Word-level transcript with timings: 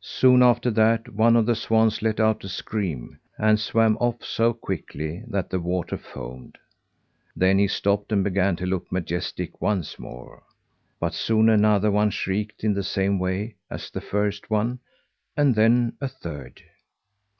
Soon 0.00 0.42
after 0.42 0.68
that, 0.72 1.10
one 1.14 1.36
of 1.36 1.46
the 1.46 1.54
swans 1.54 2.02
let 2.02 2.18
out 2.18 2.42
a 2.42 2.48
scream, 2.48 3.20
and 3.38 3.60
swam 3.60 3.96
off 3.98 4.24
so 4.24 4.52
quickly 4.52 5.22
that 5.28 5.48
the 5.48 5.60
water 5.60 5.96
foamed. 5.96 6.58
Then 7.36 7.60
he 7.60 7.68
stopped 7.68 8.10
and 8.10 8.24
began 8.24 8.56
to 8.56 8.66
look 8.66 8.90
majestic 8.90 9.60
once 9.62 9.96
more. 9.96 10.42
But 10.98 11.14
soon, 11.14 11.48
another 11.48 11.92
one 11.92 12.10
shrieked 12.10 12.64
in 12.64 12.74
the 12.74 12.82
same 12.82 13.20
way 13.20 13.54
as 13.70 13.92
the 13.92 14.00
first 14.00 14.50
one, 14.50 14.80
and 15.36 15.54
then 15.54 15.92
a 16.00 16.08
third. 16.08 16.60